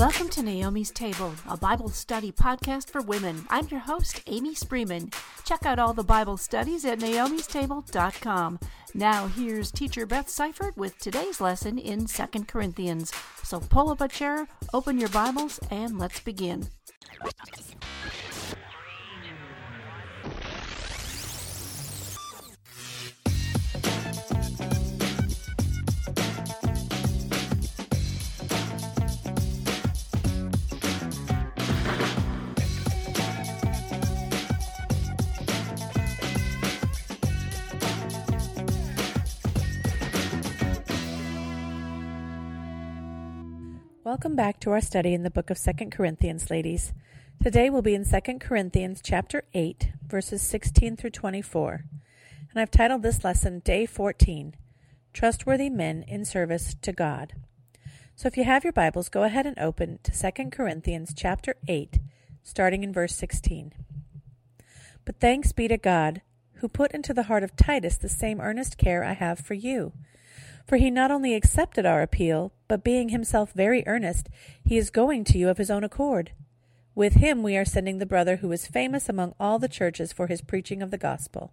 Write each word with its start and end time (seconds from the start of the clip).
Welcome 0.00 0.30
to 0.30 0.42
Naomi's 0.42 0.90
Table, 0.90 1.34
a 1.46 1.58
Bible 1.58 1.90
study 1.90 2.32
podcast 2.32 2.88
for 2.88 3.02
women. 3.02 3.44
I'm 3.50 3.68
your 3.68 3.80
host, 3.80 4.22
Amy 4.26 4.54
Spreeman. 4.54 5.14
Check 5.44 5.66
out 5.66 5.78
all 5.78 5.92
the 5.92 6.02
Bible 6.02 6.38
studies 6.38 6.86
at 6.86 7.00
naomistable.com. 7.00 8.60
Now, 8.94 9.26
here's 9.26 9.70
teacher 9.70 10.06
Beth 10.06 10.30
Seifert 10.30 10.74
with 10.78 10.98
today's 11.00 11.38
lesson 11.38 11.76
in 11.78 12.06
2 12.06 12.24
Corinthians. 12.48 13.12
So 13.42 13.60
pull 13.60 13.90
up 13.90 14.00
a 14.00 14.08
chair, 14.08 14.48
open 14.72 14.98
your 14.98 15.10
Bibles, 15.10 15.60
and 15.70 15.98
let's 15.98 16.20
begin. 16.20 16.68
Welcome 44.10 44.34
back 44.34 44.58
to 44.62 44.72
our 44.72 44.80
study 44.80 45.14
in 45.14 45.22
the 45.22 45.30
book 45.30 45.50
of 45.50 45.62
2 45.62 45.86
Corinthians, 45.88 46.50
ladies. 46.50 46.92
Today 47.40 47.70
we'll 47.70 47.80
be 47.80 47.94
in 47.94 48.04
2 48.04 48.38
Corinthians 48.40 49.00
chapter 49.04 49.44
8, 49.54 49.92
verses 50.04 50.42
16 50.42 50.96
through 50.96 51.10
24. 51.10 51.84
And 52.50 52.60
I've 52.60 52.72
titled 52.72 53.04
this 53.04 53.22
lesson 53.22 53.60
Day 53.60 53.86
14 53.86 54.56
Trustworthy 55.12 55.70
Men 55.70 56.02
in 56.08 56.24
Service 56.24 56.74
to 56.82 56.92
God. 56.92 57.34
So 58.16 58.26
if 58.26 58.36
you 58.36 58.42
have 58.42 58.64
your 58.64 58.72
Bibles, 58.72 59.08
go 59.08 59.22
ahead 59.22 59.46
and 59.46 59.56
open 59.60 60.00
to 60.02 60.10
2 60.10 60.50
Corinthians 60.50 61.14
chapter 61.16 61.54
8, 61.68 62.00
starting 62.42 62.82
in 62.82 62.92
verse 62.92 63.14
16. 63.14 63.72
But 65.04 65.20
thanks 65.20 65.52
be 65.52 65.68
to 65.68 65.78
God, 65.78 66.20
who 66.54 66.66
put 66.66 66.90
into 66.90 67.14
the 67.14 67.22
heart 67.30 67.44
of 67.44 67.54
Titus 67.54 67.96
the 67.96 68.08
same 68.08 68.40
earnest 68.40 68.76
care 68.76 69.04
I 69.04 69.12
have 69.12 69.38
for 69.38 69.54
you 69.54 69.92
for 70.70 70.76
he 70.76 70.88
not 70.88 71.10
only 71.10 71.34
accepted 71.34 71.84
our 71.84 72.00
appeal, 72.00 72.52
but 72.68 72.84
being 72.84 73.08
himself 73.08 73.50
very 73.54 73.82
earnest, 73.88 74.28
he 74.64 74.78
is 74.78 74.88
going 74.88 75.24
to 75.24 75.36
you 75.36 75.48
of 75.48 75.58
his 75.58 75.68
own 75.68 75.82
accord. 75.82 76.30
With 76.94 77.14
him 77.14 77.42
we 77.42 77.56
are 77.56 77.64
sending 77.64 77.98
the 77.98 78.06
brother 78.06 78.36
who 78.36 78.52
is 78.52 78.68
famous 78.68 79.08
among 79.08 79.34
all 79.40 79.58
the 79.58 79.66
churches 79.66 80.12
for 80.12 80.28
his 80.28 80.40
preaching 80.40 80.80
of 80.80 80.92
the 80.92 80.96
gospel. 80.96 81.52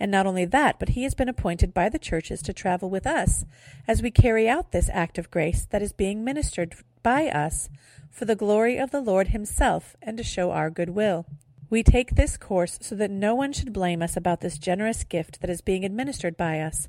And 0.00 0.10
not 0.10 0.26
only 0.26 0.46
that, 0.46 0.78
but 0.78 0.90
he 0.90 1.02
has 1.02 1.14
been 1.14 1.28
appointed 1.28 1.74
by 1.74 1.90
the 1.90 1.98
churches 1.98 2.40
to 2.40 2.54
travel 2.54 2.88
with 2.88 3.06
us 3.06 3.44
as 3.86 4.00
we 4.00 4.10
carry 4.10 4.48
out 4.48 4.72
this 4.72 4.88
act 4.90 5.18
of 5.18 5.30
grace 5.30 5.66
that 5.66 5.82
is 5.82 5.92
being 5.92 6.24
ministered 6.24 6.76
by 7.02 7.26
us 7.28 7.68
for 8.10 8.24
the 8.24 8.34
glory 8.34 8.78
of 8.78 8.90
the 8.90 9.02
Lord 9.02 9.28
himself 9.28 9.96
and 10.00 10.16
to 10.16 10.24
show 10.24 10.50
our 10.50 10.70
good 10.70 10.88
will. 10.88 11.26
We 11.68 11.82
take 11.82 12.16
this 12.16 12.38
course 12.38 12.78
so 12.80 12.94
that 12.94 13.10
no 13.10 13.34
one 13.34 13.52
should 13.52 13.74
blame 13.74 14.00
us 14.00 14.16
about 14.16 14.40
this 14.40 14.56
generous 14.56 15.04
gift 15.04 15.42
that 15.42 15.50
is 15.50 15.60
being 15.60 15.84
administered 15.84 16.38
by 16.38 16.60
us, 16.60 16.88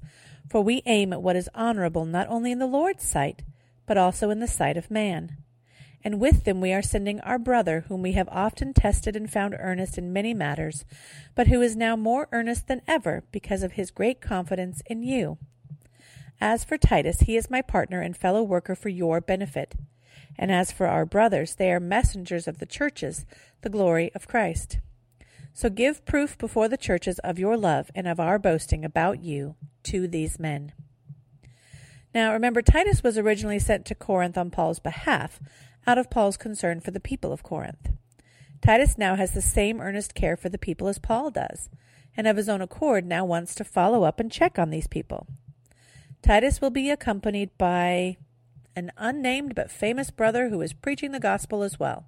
for 0.50 0.62
we 0.62 0.84
aim 0.86 1.14
at 1.14 1.22
what 1.22 1.36
is 1.36 1.50
honorable 1.54 2.06
not 2.06 2.28
only 2.30 2.52
in 2.52 2.60
the 2.60 2.68
Lord's 2.68 3.08
sight, 3.08 3.44
but 3.86 3.98
also 3.98 4.30
in 4.30 4.40
the 4.40 4.48
sight 4.48 4.78
of 4.78 4.92
man. 4.92 5.38
And 6.04 6.20
with 6.20 6.46
them 6.46 6.62
we 6.62 6.74
are 6.74 6.82
sending 6.82 7.20
our 7.22 7.38
brother, 7.38 7.86
whom 7.88 8.02
we 8.02 8.14
have 8.14 8.30
often 8.30 8.74
tested 8.74 9.16
and 9.16 9.32
found 9.32 9.56
earnest 9.60 9.98
in 9.98 10.14
many 10.14 10.34
matters, 10.34 10.84
but 11.36 11.48
who 11.48 11.62
is 11.62 11.76
now 11.76 11.96
more 11.96 12.28
earnest 12.32 12.68
than 12.68 12.82
ever 12.88 13.24
because 13.32 13.64
of 13.64 13.74
his 13.74 13.92
great 13.92 14.20
confidence 14.20 14.82
in 14.88 15.04
you. 15.04 15.38
As 16.40 16.64
for 16.64 16.78
Titus, 16.78 17.22
he 17.22 17.38
is 17.38 17.52
my 17.52 17.62
partner 17.62 18.02
and 18.02 18.18
fellow 18.18 18.42
worker 18.42 18.74
for 18.74 18.90
your 18.90 19.22
benefit. 19.22 19.76
And 20.40 20.52
as 20.52 20.72
for 20.72 20.88
our 20.88 21.06
brothers, 21.06 21.56
they 21.56 21.72
are 21.72 21.80
messengers 21.80 22.48
of 22.48 22.58
the 22.58 22.66
churches, 22.66 23.26
the 23.62 23.70
glory 23.70 24.12
of 24.16 24.28
Christ. 24.28 24.80
So 25.54 25.70
give 25.70 26.06
proof 26.06 26.38
before 26.38 26.68
the 26.68 26.78
churches 26.78 27.20
of 27.20 27.40
your 27.40 27.58
love 27.58 27.92
and 27.94 28.08
of 28.08 28.20
our 28.20 28.40
boasting 28.40 28.86
about 28.86 29.22
you 29.22 29.56
to 29.84 30.08
these 30.08 30.40
men. 30.40 30.74
Now 32.14 32.34
remember, 32.34 32.62
Titus 32.62 33.04
was 33.04 33.18
originally 33.18 33.60
sent 33.60 33.86
to 33.86 33.96
Corinth 33.96 34.38
on 34.38 34.52
Paul's 34.52 34.80
behalf, 34.80 35.40
out 35.88 35.98
of 35.98 36.10
Paul's 36.10 36.38
concern 36.38 36.80
for 36.80 36.92
the 36.92 37.00
people 37.00 37.32
of 37.32 37.44
Corinth. 37.44 37.90
Titus 38.62 38.98
now 38.98 39.16
has 39.16 39.32
the 39.32 39.42
same 39.42 39.82
earnest 39.82 40.14
care 40.14 40.38
for 40.38 40.50
the 40.50 40.58
people 40.58 40.88
as 40.88 41.00
Paul 41.00 41.32
does, 41.32 41.70
and 42.16 42.28
of 42.28 42.38
his 42.38 42.50
own 42.50 42.62
accord 42.62 43.06
now 43.06 43.26
wants 43.26 43.56
to 43.56 43.64
follow 43.64 44.04
up 44.04 44.20
and 44.20 44.32
check 44.32 44.60
on 44.60 44.70
these 44.70 44.88
people. 44.88 45.28
Titus 46.22 46.62
will 46.62 46.70
be 46.70 46.90
accompanied 46.90 47.58
by 47.58 48.18
an 48.76 48.92
unnamed 48.98 49.56
but 49.56 49.72
famous 49.72 50.12
brother 50.12 50.50
who 50.50 50.62
is 50.62 50.74
preaching 50.74 51.12
the 51.12 51.20
gospel 51.20 51.64
as 51.64 51.80
well. 51.80 52.06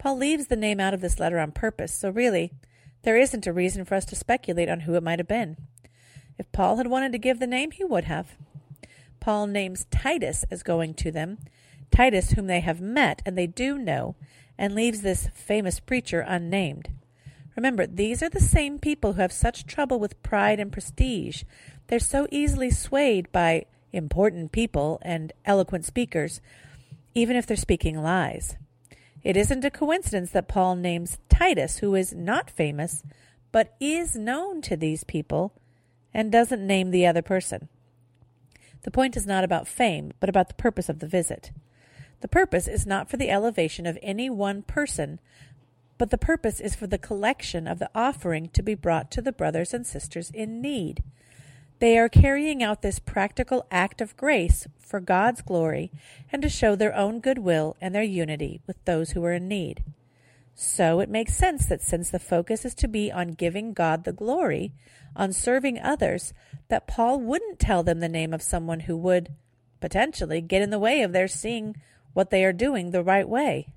Paul 0.00 0.16
leaves 0.16 0.46
the 0.46 0.56
name 0.56 0.80
out 0.80 0.94
of 0.94 1.02
this 1.02 1.20
letter 1.20 1.38
on 1.38 1.52
purpose, 1.52 1.92
so 1.92 2.08
really, 2.08 2.52
there 3.02 3.18
isn't 3.18 3.46
a 3.46 3.52
reason 3.52 3.84
for 3.84 3.96
us 3.96 4.06
to 4.06 4.16
speculate 4.16 4.70
on 4.70 4.80
who 4.80 4.94
it 4.94 5.02
might 5.02 5.18
have 5.18 5.28
been. 5.28 5.58
If 6.38 6.50
Paul 6.52 6.78
had 6.78 6.86
wanted 6.86 7.12
to 7.12 7.18
give 7.18 7.38
the 7.38 7.46
name, 7.46 7.70
he 7.70 7.84
would 7.84 8.04
have. 8.04 8.34
Paul 9.20 9.46
names 9.46 9.84
Titus 9.90 10.46
as 10.50 10.62
going 10.62 10.94
to 10.94 11.10
them, 11.10 11.36
Titus, 11.90 12.30
whom 12.30 12.46
they 12.46 12.60
have 12.60 12.80
met 12.80 13.20
and 13.26 13.36
they 13.36 13.46
do 13.46 13.76
know, 13.76 14.16
and 14.56 14.74
leaves 14.74 15.02
this 15.02 15.28
famous 15.34 15.80
preacher 15.80 16.24
unnamed. 16.26 16.88
Remember, 17.54 17.86
these 17.86 18.22
are 18.22 18.30
the 18.30 18.40
same 18.40 18.78
people 18.78 19.12
who 19.12 19.20
have 19.20 19.32
such 19.32 19.66
trouble 19.66 20.00
with 20.00 20.22
pride 20.22 20.58
and 20.58 20.72
prestige. 20.72 21.42
They're 21.88 21.98
so 21.98 22.26
easily 22.30 22.70
swayed 22.70 23.30
by 23.32 23.66
important 23.92 24.50
people 24.50 24.98
and 25.02 25.34
eloquent 25.44 25.84
speakers, 25.84 26.40
even 27.14 27.36
if 27.36 27.46
they're 27.46 27.54
speaking 27.54 28.02
lies. 28.02 28.56
It 29.22 29.36
isn't 29.36 29.64
a 29.64 29.70
coincidence 29.70 30.30
that 30.30 30.48
Paul 30.48 30.76
names 30.76 31.18
Titus, 31.28 31.78
who 31.78 31.94
is 31.94 32.14
not 32.14 32.50
famous, 32.50 33.02
but 33.52 33.74
is 33.80 34.16
known 34.16 34.62
to 34.62 34.76
these 34.76 35.04
people, 35.04 35.52
and 36.14 36.32
doesn't 36.32 36.66
name 36.66 36.90
the 36.90 37.06
other 37.06 37.22
person. 37.22 37.68
The 38.82 38.90
point 38.90 39.16
is 39.16 39.26
not 39.26 39.44
about 39.44 39.68
fame, 39.68 40.12
but 40.20 40.28
about 40.28 40.48
the 40.48 40.54
purpose 40.54 40.88
of 40.88 41.00
the 41.00 41.06
visit. 41.06 41.50
The 42.20 42.28
purpose 42.28 42.66
is 42.66 42.86
not 42.86 43.10
for 43.10 43.16
the 43.16 43.30
elevation 43.30 43.86
of 43.86 43.98
any 44.02 44.30
one 44.30 44.62
person, 44.62 45.20
but 45.98 46.10
the 46.10 46.18
purpose 46.18 46.60
is 46.60 46.74
for 46.74 46.86
the 46.86 46.98
collection 46.98 47.66
of 47.66 47.78
the 47.78 47.90
offering 47.94 48.48
to 48.50 48.62
be 48.62 48.74
brought 48.74 49.10
to 49.12 49.22
the 49.22 49.32
brothers 49.32 49.74
and 49.74 49.86
sisters 49.86 50.30
in 50.30 50.62
need. 50.62 51.02
They 51.80 51.98
are 51.98 52.10
carrying 52.10 52.62
out 52.62 52.82
this 52.82 52.98
practical 52.98 53.66
act 53.70 54.02
of 54.02 54.16
grace 54.16 54.66
for 54.78 55.00
God's 55.00 55.40
glory 55.40 55.90
and 56.30 56.42
to 56.42 56.48
show 56.50 56.76
their 56.76 56.94
own 56.94 57.20
goodwill 57.20 57.74
and 57.80 57.94
their 57.94 58.02
unity 58.02 58.60
with 58.66 58.84
those 58.84 59.12
who 59.12 59.24
are 59.24 59.32
in 59.32 59.48
need. 59.48 59.82
So 60.54 61.00
it 61.00 61.08
makes 61.08 61.34
sense 61.34 61.64
that 61.66 61.80
since 61.80 62.10
the 62.10 62.18
focus 62.18 62.66
is 62.66 62.74
to 62.74 62.88
be 62.88 63.10
on 63.10 63.28
giving 63.28 63.72
God 63.72 64.04
the 64.04 64.12
glory, 64.12 64.72
on 65.16 65.32
serving 65.32 65.80
others, 65.80 66.34
that 66.68 66.86
Paul 66.86 67.18
wouldn't 67.18 67.58
tell 67.58 67.82
them 67.82 68.00
the 68.00 68.10
name 68.10 68.34
of 68.34 68.42
someone 68.42 68.80
who 68.80 68.96
would, 68.98 69.30
potentially, 69.80 70.42
get 70.42 70.60
in 70.60 70.68
the 70.68 70.78
way 70.78 71.00
of 71.00 71.12
their 71.12 71.28
seeing 71.28 71.76
what 72.12 72.28
they 72.28 72.44
are 72.44 72.52
doing 72.52 72.90
the 72.90 73.02
right 73.02 73.26
way. 73.26 73.72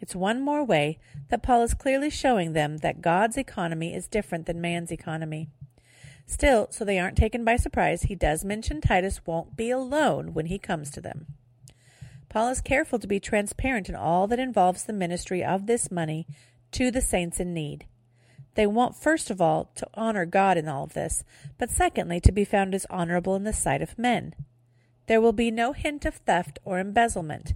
It's 0.00 0.16
one 0.16 0.40
more 0.40 0.64
way 0.64 0.98
that 1.28 1.44
Paul 1.44 1.62
is 1.62 1.74
clearly 1.74 2.10
showing 2.10 2.54
them 2.54 2.78
that 2.78 3.02
God's 3.02 3.36
economy 3.36 3.94
is 3.94 4.08
different 4.08 4.46
than 4.46 4.60
man's 4.60 4.90
economy. 4.90 5.48
Still, 6.30 6.68
so 6.70 6.84
they 6.84 6.96
aren't 6.96 7.16
taken 7.16 7.44
by 7.44 7.56
surprise, 7.56 8.02
he 8.02 8.14
does 8.14 8.44
mention 8.44 8.80
Titus 8.80 9.26
won't 9.26 9.56
be 9.56 9.68
alone 9.68 10.32
when 10.32 10.46
he 10.46 10.60
comes 10.60 10.88
to 10.92 11.00
them. 11.00 11.26
Paul 12.28 12.50
is 12.50 12.60
careful 12.60 13.00
to 13.00 13.08
be 13.08 13.18
transparent 13.18 13.88
in 13.88 13.96
all 13.96 14.28
that 14.28 14.38
involves 14.38 14.84
the 14.84 14.92
ministry 14.92 15.42
of 15.42 15.66
this 15.66 15.90
money 15.90 16.28
to 16.70 16.92
the 16.92 17.00
saints 17.00 17.40
in 17.40 17.52
need. 17.52 17.84
They 18.54 18.64
want, 18.64 18.94
first 18.94 19.28
of 19.28 19.40
all, 19.40 19.72
to 19.74 19.88
honor 19.94 20.24
God 20.24 20.56
in 20.56 20.68
all 20.68 20.84
of 20.84 20.94
this, 20.94 21.24
but 21.58 21.68
secondly, 21.68 22.20
to 22.20 22.30
be 22.30 22.44
found 22.44 22.76
as 22.76 22.86
honorable 22.88 23.34
in 23.34 23.42
the 23.42 23.52
sight 23.52 23.82
of 23.82 23.98
men. 23.98 24.36
There 25.08 25.20
will 25.20 25.32
be 25.32 25.50
no 25.50 25.72
hint 25.72 26.04
of 26.04 26.14
theft 26.14 26.60
or 26.64 26.78
embezzlement. 26.78 27.54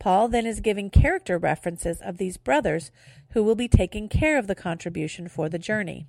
Paul 0.00 0.26
then 0.26 0.44
is 0.44 0.58
giving 0.58 0.90
character 0.90 1.38
references 1.38 2.00
of 2.00 2.18
these 2.18 2.36
brothers 2.36 2.90
who 3.30 3.44
will 3.44 3.54
be 3.54 3.68
taking 3.68 4.08
care 4.08 4.38
of 4.38 4.48
the 4.48 4.56
contribution 4.56 5.28
for 5.28 5.48
the 5.48 5.60
journey. 5.60 6.08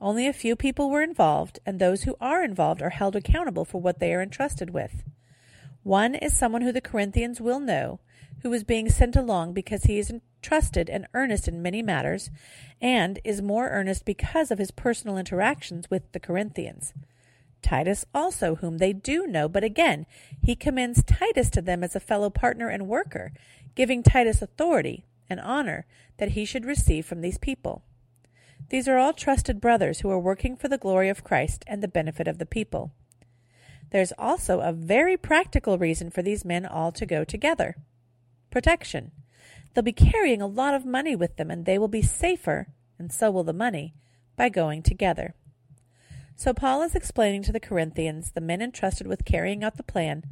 Only 0.00 0.26
a 0.26 0.32
few 0.32 0.56
people 0.56 0.88
were 0.88 1.02
involved, 1.02 1.58
and 1.66 1.78
those 1.78 2.04
who 2.04 2.16
are 2.20 2.42
involved 2.42 2.80
are 2.80 2.90
held 2.90 3.14
accountable 3.14 3.66
for 3.66 3.80
what 3.80 3.98
they 3.98 4.14
are 4.14 4.22
entrusted 4.22 4.70
with. 4.70 5.02
One 5.82 6.14
is 6.14 6.36
someone 6.36 6.62
who 6.62 6.72
the 6.72 6.80
Corinthians 6.80 7.40
will 7.40 7.60
know, 7.60 8.00
who 8.42 8.52
is 8.52 8.64
being 8.64 8.88
sent 8.88 9.14
along 9.16 9.52
because 9.52 9.84
he 9.84 9.98
is 9.98 10.12
trusted 10.40 10.88
and 10.88 11.06
earnest 11.12 11.48
in 11.48 11.60
many 11.60 11.82
matters, 11.82 12.30
and 12.80 13.18
is 13.24 13.42
more 13.42 13.68
earnest 13.68 14.06
because 14.06 14.50
of 14.50 14.58
his 14.58 14.70
personal 14.70 15.18
interactions 15.18 15.90
with 15.90 16.10
the 16.12 16.20
Corinthians. 16.20 16.94
Titus 17.62 18.06
also, 18.14 18.56
whom 18.56 18.78
they 18.78 18.94
do 18.94 19.26
know, 19.26 19.48
but 19.48 19.64
again, 19.64 20.06
he 20.42 20.56
commends 20.56 21.02
Titus 21.02 21.50
to 21.50 21.60
them 21.60 21.84
as 21.84 21.94
a 21.94 22.00
fellow 22.00 22.30
partner 22.30 22.68
and 22.68 22.88
worker, 22.88 23.32
giving 23.74 24.02
Titus 24.02 24.40
authority 24.40 25.04
and 25.28 25.38
honor 25.40 25.84
that 26.16 26.30
he 26.30 26.46
should 26.46 26.64
receive 26.64 27.04
from 27.04 27.20
these 27.20 27.36
people. 27.36 27.82
These 28.68 28.86
are 28.86 28.98
all 28.98 29.12
trusted 29.12 29.60
brothers 29.60 30.00
who 30.00 30.10
are 30.10 30.18
working 30.18 30.56
for 30.56 30.68
the 30.68 30.78
glory 30.78 31.08
of 31.08 31.24
Christ 31.24 31.64
and 31.66 31.82
the 31.82 31.88
benefit 31.88 32.28
of 32.28 32.38
the 32.38 32.46
people. 32.46 32.92
There's 33.90 34.12
also 34.16 34.60
a 34.60 34.72
very 34.72 35.16
practical 35.16 35.78
reason 35.78 36.10
for 36.10 36.22
these 36.22 36.44
men 36.44 36.64
all 36.64 36.92
to 36.92 37.04
go 37.06 37.24
together. 37.24 37.76
protection. 38.50 39.12
They'll 39.72 39.84
be 39.84 39.92
carrying 39.92 40.42
a 40.42 40.46
lot 40.46 40.74
of 40.74 40.84
money 40.84 41.14
with 41.14 41.36
them, 41.36 41.50
and 41.50 41.64
they 41.64 41.78
will 41.78 41.88
be 41.88 42.02
safer, 42.02 42.68
and 42.98 43.12
so 43.12 43.30
will 43.30 43.44
the 43.44 43.52
money, 43.52 43.94
by 44.36 44.48
going 44.48 44.82
together. 44.82 45.34
So 46.36 46.52
Paul 46.52 46.82
is 46.82 46.94
explaining 46.94 47.42
to 47.44 47.52
the 47.52 47.60
Corinthians, 47.60 48.32
the 48.32 48.40
men 48.40 48.62
entrusted 48.62 49.06
with 49.06 49.24
carrying 49.24 49.62
out 49.62 49.76
the 49.76 49.82
plan, 49.82 50.24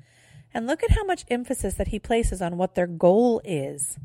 and 0.52 0.66
look 0.66 0.82
at 0.82 0.92
how 0.92 1.04
much 1.04 1.24
emphasis 1.28 1.74
that 1.74 1.88
he 1.88 1.98
places 1.98 2.42
on 2.42 2.56
what 2.56 2.74
their 2.74 2.86
goal 2.86 3.40
is. 3.44 3.98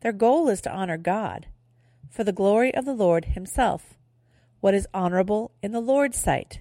Their 0.00 0.12
goal 0.12 0.48
is 0.48 0.60
to 0.62 0.72
honor 0.72 0.98
God, 0.98 1.46
for 2.10 2.24
the 2.24 2.32
glory 2.32 2.74
of 2.74 2.84
the 2.84 2.92
Lord 2.92 3.26
himself, 3.26 3.94
what 4.60 4.74
is 4.74 4.88
honorable 4.92 5.52
in 5.62 5.72
the 5.72 5.80
Lord's 5.80 6.18
sight. 6.18 6.60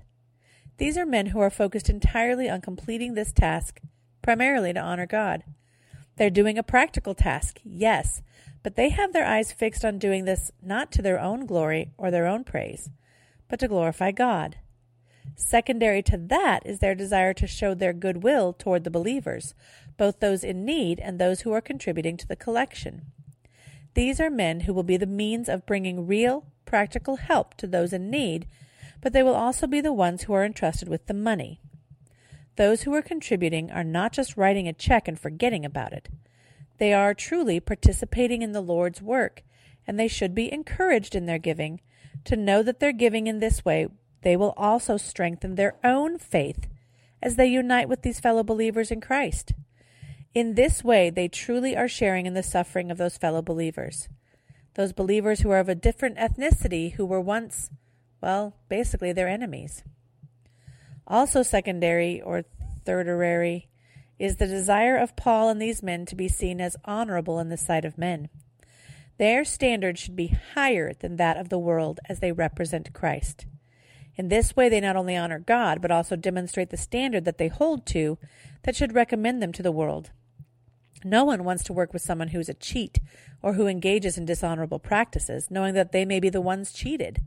These 0.78 0.98
are 0.98 1.06
men 1.06 1.28
who 1.28 1.40
are 1.40 1.50
focused 1.50 1.90
entirely 1.90 2.50
on 2.50 2.62
completing 2.62 3.16
this 3.16 3.34
task, 3.34 3.82
primarily 4.22 4.72
to 4.72 4.80
honor 4.80 5.08
God. 5.08 5.44
They're 6.16 6.30
doing 6.30 6.58
a 6.58 6.64
practical 6.64 7.16
task, 7.16 7.60
yes, 7.64 8.22
but 8.64 8.76
they 8.76 8.90
have 8.90 9.12
their 9.12 9.26
eyes 9.26 9.52
fixed 9.52 9.84
on 9.84 9.98
doing 9.98 10.26
this 10.26 10.52
not 10.62 10.92
to 10.94 11.02
their 11.02 11.20
own 11.20 11.46
glory 11.46 11.92
or 11.98 12.12
their 12.12 12.28
own 12.28 12.44
praise, 12.44 12.90
but 13.48 13.60
to 13.60 13.68
glorify 13.68 14.12
God. 14.12 14.58
Secondary 15.36 16.02
to 16.04 16.18
that 16.18 16.66
is 16.66 16.80
their 16.80 16.96
desire 16.96 17.34
to 17.34 17.48
show 17.48 17.74
their 17.74 17.94
goodwill 17.94 18.54
toward 18.54 18.84
the 18.84 18.92
believers, 18.92 19.54
both 19.98 20.20
those 20.20 20.44
in 20.44 20.66
need 20.66 21.00
and 21.00 21.20
those 21.20 21.42
who 21.42 21.52
are 21.52 21.62
contributing 21.62 22.18
to 22.18 22.28
the 22.28 22.36
collection. 22.36 23.12
These 24.00 24.22
are 24.22 24.30
men 24.30 24.62
who 24.62 24.74
will 24.74 24.84
be 24.84 24.96
the 24.96 25.06
means 25.06 25.50
of 25.50 25.66
bringing 25.66 26.08
real, 26.08 26.46
practical 26.64 27.18
help 27.18 27.56
to 27.56 27.68
those 27.68 27.92
in 27.92 28.10
need, 28.10 28.48
but 29.02 29.12
they 29.12 29.22
will 29.22 29.36
also 29.36 29.68
be 29.68 29.82
the 29.82 29.92
ones 29.92 30.24
who 30.24 30.32
are 30.32 30.46
entrusted 30.46 30.88
with 30.88 31.08
the 31.08 31.14
money. 31.14 31.60
Those 32.56 32.84
who 32.84 32.94
are 32.94 33.02
contributing 33.02 33.70
are 33.72 33.84
not 33.84 34.14
just 34.14 34.38
writing 34.38 34.70
a 34.70 34.72
check 34.72 35.10
and 35.10 35.20
forgetting 35.20 35.66
about 35.66 35.92
it. 35.92 36.08
They 36.78 36.94
are 36.94 37.14
truly 37.14 37.60
participating 37.60 38.42
in 38.42 38.54
the 38.54 38.62
Lord's 38.62 39.02
work, 39.02 39.44
and 39.86 40.00
they 40.00 40.08
should 40.08 40.34
be 40.34 40.50
encouraged 40.50 41.14
in 41.14 41.26
their 41.26 41.38
giving 41.38 41.82
to 42.24 42.38
know 42.38 42.64
that 42.64 42.80
their 42.80 42.94
giving 42.94 43.28
in 43.28 43.40
this 43.40 43.66
way 43.66 43.90
they 44.22 44.38
will 44.38 44.54
also 44.56 44.96
strengthen 44.96 45.56
their 45.56 45.76
own 45.84 46.18
faith 46.18 46.70
as 47.22 47.36
they 47.36 47.48
unite 47.48 47.90
with 47.90 48.04
these 48.04 48.22
fellow 48.22 48.44
believers 48.44 48.92
in 48.92 49.02
Christ. 49.02 49.52
In 50.34 50.54
this 50.54 50.84
way, 50.84 51.10
they 51.10 51.28
truly 51.28 51.76
are 51.76 51.88
sharing 51.88 52.26
in 52.26 52.36
the 52.36 52.44
suffering 52.44 52.92
of 52.92 52.98
those 52.98 53.18
fellow 53.18 53.42
believers. 53.42 54.08
Those 54.76 54.94
believers 54.94 55.42
who 55.42 55.50
are 55.50 55.60
of 55.60 55.70
a 55.70 55.76
different 55.76 56.18
ethnicity 56.18 56.94
who 56.94 57.06
were 57.06 57.20
once, 57.20 57.72
well, 58.22 58.56
basically 58.70 59.12
their 59.12 59.28
enemies. 59.28 59.84
Also, 61.08 61.42
secondary 61.42 62.22
or 62.22 62.44
thirdary 62.86 63.66
is 64.20 64.36
the 64.36 64.46
desire 64.46 64.98
of 64.98 65.16
Paul 65.16 65.50
and 65.50 65.60
these 65.60 65.82
men 65.82 66.06
to 66.06 66.16
be 66.16 66.28
seen 66.28 66.62
as 66.62 66.78
honorable 66.86 67.40
in 67.40 67.50
the 67.50 67.58
sight 67.58 67.84
of 67.84 67.98
men. 67.98 68.30
Their 69.18 69.44
standard 69.44 69.98
should 69.98 70.16
be 70.16 70.38
higher 70.54 70.94
than 70.94 71.16
that 71.16 71.38
of 71.38 71.50
the 71.50 71.60
world 71.60 72.00
as 72.08 72.20
they 72.20 72.32
represent 72.32 72.94
Christ. 72.94 73.48
In 74.16 74.28
this 74.28 74.56
way, 74.56 74.70
they 74.70 74.82
not 74.82 74.96
only 74.96 75.16
honor 75.16 75.40
God, 75.40 75.82
but 75.82 75.92
also 75.92 76.16
demonstrate 76.16 76.70
the 76.70 76.78
standard 76.78 77.26
that 77.26 77.38
they 77.38 77.48
hold 77.48 77.86
to 77.88 78.18
that 78.64 78.76
should 78.76 78.94
recommend 78.94 79.42
them 79.42 79.52
to 79.54 79.64
the 79.64 79.72
world. 79.72 80.12
No 81.04 81.24
one 81.24 81.44
wants 81.44 81.64
to 81.66 81.74
work 81.74 81.94
with 81.94 82.02
someone 82.02 82.30
who 82.30 82.40
is 82.40 82.50
a 82.50 82.54
cheat 82.54 83.00
or 83.42 83.54
who 83.54 83.68
engages 83.68 84.18
in 84.18 84.26
dishonorable 84.26 84.80
practices, 84.80 85.50
knowing 85.50 85.74
that 85.74 85.92
they 85.92 86.06
may 86.06 86.20
be 86.20 86.30
the 86.30 86.42
ones 86.42 86.74
cheated. 86.74 87.24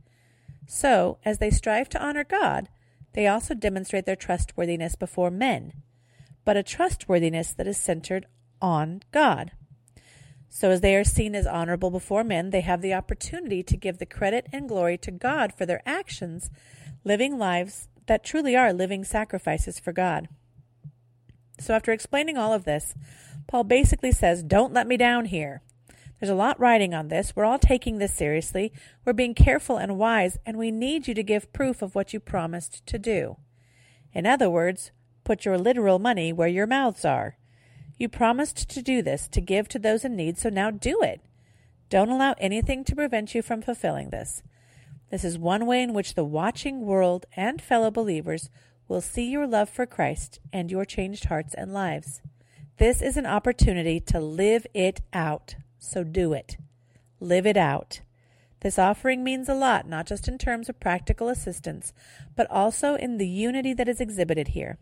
So, 0.66 1.18
as 1.24 1.38
they 1.38 1.50
strive 1.50 1.88
to 1.90 2.02
honor 2.02 2.24
God, 2.24 2.68
they 3.14 3.26
also 3.26 3.54
demonstrate 3.54 4.06
their 4.06 4.16
trustworthiness 4.16 4.96
before 4.96 5.30
men, 5.30 5.72
but 6.44 6.56
a 6.56 6.62
trustworthiness 6.62 7.52
that 7.52 7.66
is 7.66 7.76
centered 7.76 8.26
on 8.60 9.02
God. 9.10 9.52
So, 10.48 10.70
as 10.70 10.82
they 10.82 10.94
are 10.96 11.04
seen 11.04 11.34
as 11.34 11.46
honorable 11.46 11.90
before 11.90 12.24
men, 12.24 12.50
they 12.50 12.60
have 12.60 12.82
the 12.82 12.94
opportunity 12.94 13.62
to 13.62 13.76
give 13.76 13.98
the 13.98 14.06
credit 14.06 14.46
and 14.52 14.68
glory 14.68 14.98
to 14.98 15.10
God 15.10 15.52
for 15.52 15.64
their 15.64 15.82
actions 15.86 16.50
living 17.04 17.38
lives 17.38 17.88
that 18.06 18.24
truly 18.24 18.54
are 18.54 18.72
living 18.72 19.04
sacrifices 19.04 19.78
for 19.78 19.92
God. 19.92 20.28
So, 21.58 21.74
after 21.74 21.92
explaining 21.92 22.36
all 22.36 22.52
of 22.52 22.64
this, 22.64 22.94
Paul 23.46 23.64
basically 23.64 24.12
says, 24.12 24.42
Don't 24.42 24.72
let 24.72 24.86
me 24.86 24.96
down 24.96 25.26
here. 25.26 25.62
There's 26.18 26.30
a 26.30 26.36
lot 26.36 26.60
riding 26.60 26.94
on 26.94 27.08
this. 27.08 27.34
We're 27.34 27.44
all 27.44 27.58
taking 27.58 27.98
this 27.98 28.14
seriously. 28.14 28.72
We're 29.04 29.12
being 29.12 29.34
careful 29.34 29.76
and 29.76 29.98
wise, 29.98 30.38
and 30.46 30.56
we 30.56 30.70
need 30.70 31.08
you 31.08 31.14
to 31.14 31.22
give 31.22 31.52
proof 31.52 31.82
of 31.82 31.94
what 31.96 32.12
you 32.12 32.20
promised 32.20 32.86
to 32.86 32.98
do. 32.98 33.38
In 34.12 34.24
other 34.24 34.48
words, 34.48 34.92
put 35.24 35.44
your 35.44 35.58
literal 35.58 35.98
money 35.98 36.32
where 36.32 36.48
your 36.48 36.66
mouths 36.66 37.04
are. 37.04 37.36
You 37.98 38.08
promised 38.08 38.68
to 38.70 38.82
do 38.82 39.02
this, 39.02 39.26
to 39.28 39.40
give 39.40 39.68
to 39.68 39.78
those 39.78 40.04
in 40.04 40.14
need, 40.14 40.38
so 40.38 40.48
now 40.48 40.70
do 40.70 41.00
it. 41.02 41.20
Don't 41.88 42.08
allow 42.08 42.34
anything 42.38 42.84
to 42.84 42.96
prevent 42.96 43.34
you 43.34 43.42
from 43.42 43.60
fulfilling 43.60 44.10
this. 44.10 44.42
This 45.10 45.24
is 45.24 45.38
one 45.38 45.66
way 45.66 45.82
in 45.82 45.92
which 45.92 46.14
the 46.14 46.24
watching 46.24 46.86
world 46.86 47.26
and 47.36 47.60
fellow 47.60 47.90
believers 47.90 48.48
will 48.88 49.00
see 49.00 49.28
your 49.28 49.46
love 49.46 49.68
for 49.68 49.86
Christ 49.86 50.40
and 50.52 50.70
your 50.70 50.84
changed 50.84 51.24
hearts 51.26 51.52
and 51.54 51.74
lives. 51.74 52.22
This 52.82 53.00
is 53.00 53.16
an 53.16 53.26
opportunity 53.26 54.00
to 54.00 54.18
live 54.18 54.66
it 54.74 55.02
out, 55.12 55.54
so 55.78 56.02
do 56.02 56.32
it. 56.32 56.56
Live 57.20 57.46
it 57.46 57.56
out. 57.56 58.00
This 58.58 58.76
offering 58.76 59.22
means 59.22 59.48
a 59.48 59.54
lot, 59.54 59.86
not 59.86 60.04
just 60.04 60.26
in 60.26 60.36
terms 60.36 60.68
of 60.68 60.80
practical 60.80 61.28
assistance, 61.28 61.92
but 62.34 62.50
also 62.50 62.96
in 62.96 63.18
the 63.18 63.28
unity 63.28 63.72
that 63.72 63.86
is 63.86 64.00
exhibited 64.00 64.48
here. 64.48 64.78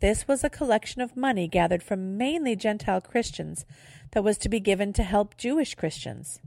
This 0.00 0.26
was 0.26 0.42
a 0.42 0.50
collection 0.50 1.00
of 1.00 1.16
money 1.16 1.46
gathered 1.46 1.84
from 1.84 2.18
mainly 2.18 2.56
Gentile 2.56 3.00
Christians 3.00 3.64
that 4.10 4.24
was 4.24 4.36
to 4.38 4.48
be 4.48 4.58
given 4.58 4.92
to 4.94 5.04
help 5.04 5.36
Jewish 5.36 5.76
Christians. 5.76 6.40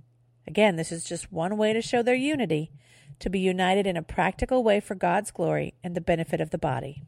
Again, 0.46 0.76
this 0.76 0.92
is 0.92 1.06
just 1.06 1.32
one 1.32 1.56
way 1.56 1.72
to 1.72 1.82
show 1.82 2.04
their 2.04 2.16
unity, 2.16 2.70
to 3.20 3.30
be 3.30 3.40
united 3.40 3.88
in 3.88 3.96
a 3.96 4.04
practical 4.04 4.62
way 4.62 4.82
for 4.82 4.94
God's 4.94 5.32
glory 5.32 5.74
and 5.82 5.96
the 5.96 6.02
benefit 6.02 6.42
of 6.42 6.50
the 6.50 6.58
body. 6.58 7.02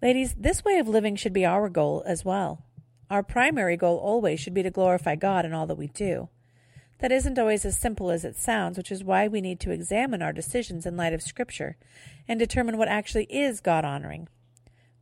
Ladies, 0.00 0.34
this 0.38 0.64
way 0.64 0.78
of 0.78 0.86
living 0.86 1.16
should 1.16 1.32
be 1.32 1.44
our 1.44 1.68
goal 1.68 2.04
as 2.06 2.24
well. 2.24 2.64
Our 3.10 3.24
primary 3.24 3.76
goal 3.76 3.96
always 3.96 4.38
should 4.38 4.54
be 4.54 4.62
to 4.62 4.70
glorify 4.70 5.16
God 5.16 5.44
in 5.44 5.52
all 5.52 5.66
that 5.66 5.78
we 5.78 5.88
do. 5.88 6.28
That 7.00 7.10
isn't 7.10 7.38
always 7.38 7.64
as 7.64 7.78
simple 7.78 8.10
as 8.10 8.24
it 8.24 8.36
sounds, 8.36 8.76
which 8.76 8.92
is 8.92 9.02
why 9.02 9.26
we 9.26 9.40
need 9.40 9.58
to 9.60 9.72
examine 9.72 10.22
our 10.22 10.32
decisions 10.32 10.86
in 10.86 10.96
light 10.96 11.12
of 11.12 11.22
Scripture 11.22 11.76
and 12.28 12.38
determine 12.38 12.78
what 12.78 12.88
actually 12.88 13.24
is 13.24 13.60
God 13.60 13.84
honoring. 13.84 14.28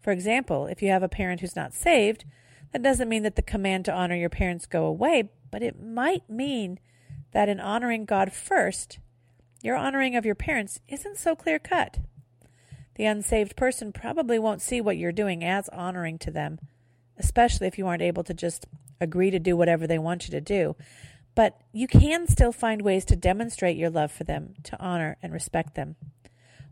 For 0.00 0.12
example, 0.12 0.66
if 0.66 0.82
you 0.82 0.88
have 0.90 1.02
a 1.02 1.08
parent 1.08 1.40
who's 1.40 1.56
not 1.56 1.75
saved, 1.75 2.25
that 2.72 2.82
doesn't 2.82 3.08
mean 3.08 3.22
that 3.22 3.37
the 3.37 3.43
command 3.43 3.84
to 3.87 3.93
honor 3.93 4.17
your 4.17 4.31
parents 4.31 4.67
go 4.67 4.86
away, 4.86 5.31
but 5.50 5.62
it 5.62 5.82
might 5.82 6.29
mean 6.29 6.79
that 7.32 7.48
in 7.48 7.60
honoring 7.60 8.06
God 8.06 8.32
first, 8.32 8.98
your 9.62 9.76
honoring 9.76 10.17
of 10.17 10.24
your 10.24 10.34
parents 10.34 10.81
isn't 10.88 11.19
so 11.19 11.34
clear 11.34 11.58
cut. 11.58 11.98
The 12.96 13.05
unsaved 13.05 13.56
person 13.56 13.93
probably 13.93 14.38
won't 14.38 14.62
see 14.62 14.81
what 14.81 14.96
you're 14.96 15.12
doing 15.12 15.44
as 15.44 15.69
honoring 15.69 16.19
to 16.20 16.31
them, 16.31 16.58
especially 17.19 17.67
if 17.67 17.79
you 17.79 17.86
aren't 17.86 18.03
able 18.03 18.24
to 18.24 18.34
just 18.34 18.67
agree 19.00 19.31
to 19.31 19.38
do 19.38 19.56
whatever 19.56 19.86
they 19.86 19.98
want 19.98 20.26
you 20.26 20.32
to 20.32 20.41
do. 20.41 20.76
But 21.34 21.60
you 21.72 21.86
can 21.86 22.26
still 22.26 22.53
find 22.53 22.81
ways 22.81 23.05
to 23.06 23.17
demonstrate 23.17 23.76
your 23.76 23.91
love 23.91 24.10
for 24.10 24.24
them, 24.24 24.55
to 24.65 24.81
honor 24.81 25.19
and 25.22 25.32
respect 25.32 25.74
them, 25.74 25.96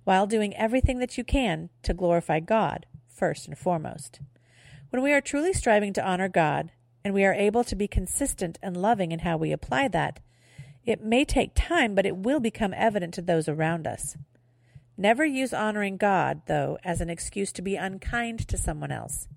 while 0.04 0.26
doing 0.26 0.56
everything 0.56 0.98
that 0.98 1.18
you 1.18 1.24
can 1.24 1.68
to 1.82 1.92
glorify 1.92 2.40
God 2.40 2.86
first 3.06 3.46
and 3.46 3.58
foremost. 3.58 4.20
When 4.88 5.02
we 5.02 5.12
are 5.12 5.20
truly 5.20 5.52
striving 5.52 5.92
to 5.92 6.06
honor 6.06 6.28
God, 6.28 6.70
and 7.04 7.12
we 7.12 7.26
are 7.26 7.34
able 7.34 7.64
to 7.64 7.76
be 7.76 7.86
consistent 7.86 8.58
and 8.62 8.78
loving 8.78 9.12
in 9.12 9.20
how 9.20 9.36
we 9.36 9.52
apply 9.52 9.88
that, 9.88 10.20
it 10.86 11.04
may 11.04 11.26
take 11.26 11.52
time, 11.54 11.94
but 11.94 12.06
it 12.06 12.16
will 12.16 12.40
become 12.40 12.72
evident 12.74 13.12
to 13.14 13.22
those 13.22 13.46
around 13.46 13.86
us. 13.86 14.16
Never 14.96 15.24
use 15.24 15.52
honoring 15.52 15.96
God, 15.96 16.42
though, 16.46 16.78
as 16.84 17.00
an 17.00 17.10
excuse 17.10 17.52
to 17.52 17.62
be 17.62 17.76
unkind 17.76 18.46
to 18.48 18.56
someone 18.56 18.92
else. 18.92 19.28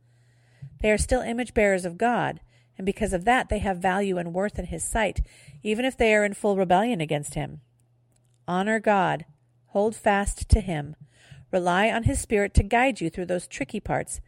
They 0.82 0.92
are 0.92 0.98
still 0.98 1.22
image 1.22 1.54
bearers 1.54 1.86
of 1.86 1.98
God, 1.98 2.40
and 2.78 2.86
because 2.86 3.12
of 3.12 3.26
that, 3.26 3.50
they 3.50 3.60
have 3.60 3.78
value 3.78 4.18
and 4.18 4.34
worth 4.34 4.60
in 4.60 4.66
His 4.66 4.84
sight, 4.84 5.22
even 5.64 5.84
if 5.84 5.98
they 5.98 6.14
are 6.14 6.24
in 6.24 6.34
full 6.34 6.58
rebellion 6.58 7.02
against 7.02 7.34
Him. 7.34 7.62
Honor 8.48 8.80
God, 8.80 9.26
hold 9.68 9.96
fast 9.96 10.48
to 10.50 10.62
Him, 10.62 10.96
rely 11.52 11.90
on 11.90 12.04
His 12.04 12.22
Spirit 12.22 12.54
to 12.54 12.64
guide 12.64 13.02
you 13.02 13.10
through 13.10 13.26
those 13.26 13.48
tricky 13.48 13.80
parts, 13.80 14.22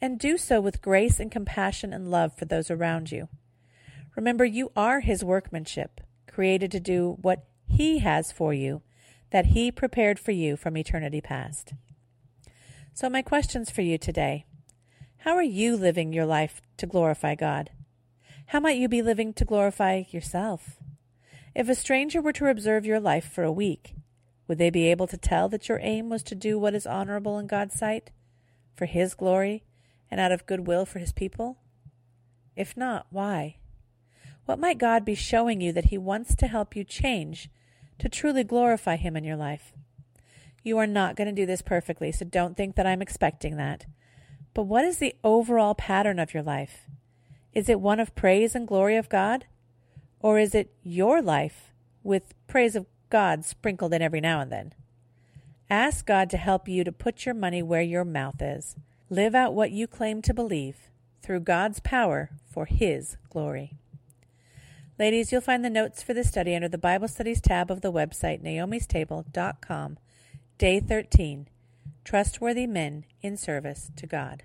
and 0.00 0.18
do 0.18 0.36
so 0.36 0.60
with 0.60 0.82
grace 0.82 1.20
and 1.20 1.30
compassion 1.30 1.92
and 1.92 2.10
love 2.10 2.36
for 2.36 2.44
those 2.44 2.70
around 2.72 3.12
you. 3.12 3.28
Remember, 4.16 4.44
you 4.44 4.72
are 4.74 5.00
His 5.00 5.22
workmanship 5.22 6.00
created 6.26 6.72
to 6.72 6.80
do 6.80 7.18
what 7.22 7.44
He 7.68 8.00
has 8.00 8.32
for 8.32 8.52
you, 8.52 8.82
that 9.32 9.46
He 9.46 9.72
prepared 9.72 10.18
for 10.18 10.30
you 10.30 10.56
from 10.56 10.76
eternity 10.76 11.20
past. 11.20 11.72
So, 12.92 13.08
my 13.08 13.22
questions 13.22 13.70
for 13.70 13.80
you 13.80 13.96
today 13.98 14.44
How 15.18 15.34
are 15.34 15.42
you 15.42 15.74
living 15.74 16.12
your 16.12 16.26
life 16.26 16.60
to 16.76 16.86
glorify 16.86 17.34
God? 17.34 17.70
How 18.46 18.60
might 18.60 18.76
you 18.76 18.88
be 18.88 19.00
living 19.00 19.32
to 19.34 19.46
glorify 19.46 20.04
yourself? 20.10 20.76
If 21.54 21.68
a 21.68 21.74
stranger 21.74 22.20
were 22.20 22.34
to 22.34 22.48
observe 22.48 22.84
your 22.84 23.00
life 23.00 23.24
for 23.24 23.42
a 23.42 23.52
week, 23.52 23.94
would 24.46 24.58
they 24.58 24.70
be 24.70 24.90
able 24.90 25.06
to 25.06 25.16
tell 25.16 25.48
that 25.48 25.68
your 25.68 25.80
aim 25.82 26.10
was 26.10 26.22
to 26.24 26.34
do 26.34 26.58
what 26.58 26.74
is 26.74 26.86
honorable 26.86 27.38
in 27.38 27.46
God's 27.46 27.74
sight, 27.74 28.10
for 28.76 28.84
His 28.84 29.14
glory, 29.14 29.64
and 30.10 30.20
out 30.20 30.32
of 30.32 30.46
goodwill 30.46 30.84
for 30.84 30.98
His 30.98 31.12
people? 31.12 31.56
If 32.54 32.76
not, 32.76 33.06
why? 33.08 33.56
What 34.44 34.58
might 34.58 34.76
God 34.76 35.06
be 35.06 35.14
showing 35.14 35.62
you 35.62 35.72
that 35.72 35.86
He 35.86 35.96
wants 35.96 36.34
to 36.36 36.48
help 36.48 36.76
you 36.76 36.84
change 36.84 37.48
to 38.02 38.08
truly 38.08 38.42
glorify 38.42 38.96
Him 38.96 39.16
in 39.16 39.22
your 39.22 39.36
life? 39.36 39.72
You 40.64 40.76
are 40.78 40.88
not 40.88 41.14
going 41.14 41.28
to 41.28 41.40
do 41.40 41.46
this 41.46 41.62
perfectly, 41.62 42.10
so 42.10 42.24
don't 42.24 42.56
think 42.56 42.74
that 42.74 42.86
I'm 42.86 43.00
expecting 43.00 43.56
that. 43.58 43.86
But 44.54 44.64
what 44.64 44.84
is 44.84 44.98
the 44.98 45.14
overall 45.22 45.76
pattern 45.76 46.18
of 46.18 46.34
your 46.34 46.42
life? 46.42 46.88
Is 47.54 47.68
it 47.68 47.80
one 47.80 48.00
of 48.00 48.16
praise 48.16 48.56
and 48.56 48.66
glory 48.66 48.96
of 48.96 49.08
God? 49.08 49.46
Or 50.18 50.40
is 50.40 50.52
it 50.52 50.74
your 50.82 51.22
life 51.22 51.72
with 52.02 52.34
praise 52.48 52.74
of 52.74 52.86
God 53.08 53.44
sprinkled 53.44 53.94
in 53.94 54.02
every 54.02 54.20
now 54.20 54.40
and 54.40 54.50
then? 54.50 54.74
Ask 55.70 56.04
God 56.04 56.28
to 56.30 56.36
help 56.36 56.66
you 56.66 56.82
to 56.82 56.90
put 56.90 57.24
your 57.24 57.36
money 57.36 57.62
where 57.62 57.82
your 57.82 58.04
mouth 58.04 58.42
is. 58.42 58.74
Live 59.10 59.36
out 59.36 59.54
what 59.54 59.70
you 59.70 59.86
claim 59.86 60.22
to 60.22 60.34
believe 60.34 60.90
through 61.22 61.40
God's 61.40 61.78
power 61.78 62.30
for 62.50 62.66
His 62.66 63.16
glory. 63.30 63.78
Ladies, 65.02 65.32
you'll 65.32 65.40
find 65.40 65.64
the 65.64 65.68
notes 65.68 66.00
for 66.00 66.14
this 66.14 66.28
study 66.28 66.54
under 66.54 66.68
the 66.68 66.78
Bible 66.78 67.08
Studies 67.08 67.40
tab 67.40 67.72
of 67.72 67.80
the 67.80 67.90
website 67.90 68.40
naomistable.com, 68.40 69.98
day 70.58 70.78
13 70.78 71.48
Trustworthy 72.04 72.68
Men 72.68 73.04
in 73.20 73.36
Service 73.36 73.90
to 73.96 74.06
God. 74.06 74.44